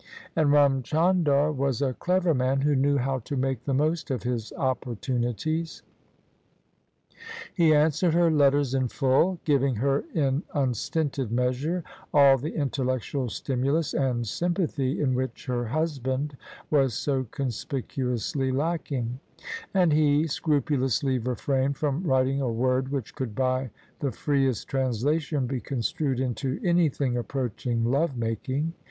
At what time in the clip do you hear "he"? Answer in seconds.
7.53-7.75, 19.93-20.25